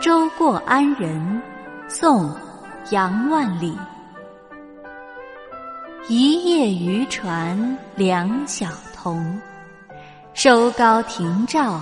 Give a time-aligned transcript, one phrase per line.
[0.00, 1.42] 舟过安仁，
[1.86, 2.30] 宋·
[2.90, 3.76] 杨万里。
[6.08, 8.66] 一叶渔船两小
[8.96, 9.38] 童，
[10.32, 11.78] 收篙停棹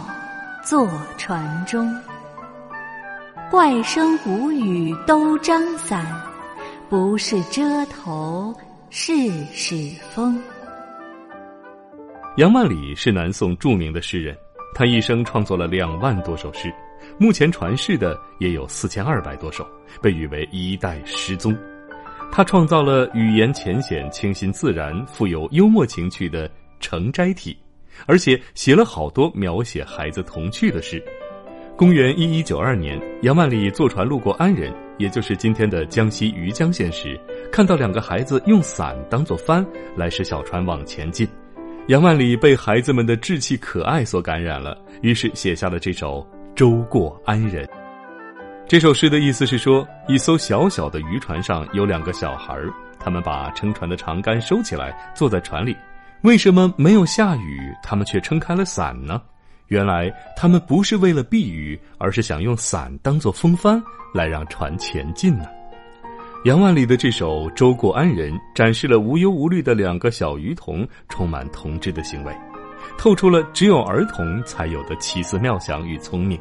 [0.65, 1.96] 坐船中。
[3.52, 6.05] 怪声无语都张伞，
[6.89, 8.53] 不是遮头
[8.91, 9.12] 是
[9.53, 10.43] 使风。
[12.37, 14.37] 杨万里是南宋著名的诗人，
[14.79, 16.72] 他一生创作了两万多首诗，
[17.18, 19.66] 目前传世的也有四千二百多首，
[20.00, 21.52] 被誉为一代诗宗。
[22.30, 27.59] 他创造了语言浅显、清新自然、富有幽默情趣的成斋体，
[28.06, 31.02] 而且写了好多描写孩子童趣的诗。
[31.77, 37.19] 公元一一九二年，杨万里坐船路过安仁，也就是今天的江西余江县时，
[37.50, 39.66] 看到两个孩子用伞当做帆
[39.97, 41.28] 来使小船往前进。
[41.88, 46.20] 杨万里被孩子们的稚气可爱所感染了，于是写下了这首
[46.55, 47.64] 《舟过安仁》。
[48.66, 55.75] 这首诗的意思是说，一艘小小的渔船上有两个小孩儿，他们把撑船的长杆收起来，坐在船里。
[56.20, 59.22] 为什么没有下雨，他们却撑开了伞呢？
[59.69, 65.47] 原来他们不是为了避雨，而是想用伞当做风帆，来让船前进呢。
[66.48, 72.34] 杨万里的这首《周过安仁》展示了无忧无虑的两个小鱼童充满童稚的行为，
[72.96, 76.41] 透出了只有儿童才有的奇思妙想与聪明。